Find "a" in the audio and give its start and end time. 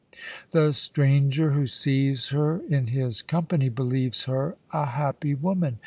4.73-4.85